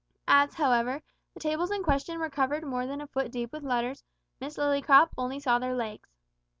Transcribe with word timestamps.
As, 0.27 0.55
however, 0.55 1.03
the 1.35 1.39
tables 1.39 1.69
in 1.69 1.83
question 1.83 2.17
were 2.17 2.31
covered 2.31 2.65
more 2.65 2.87
than 2.87 3.01
a 3.01 3.05
foot 3.05 3.31
deep 3.31 3.53
with 3.53 3.61
letters, 3.61 4.03
Miss 4.39 4.57
Lillycrop 4.57 5.09
only 5.15 5.39
saw 5.39 5.59
their 5.59 5.75
legs. 5.75 6.09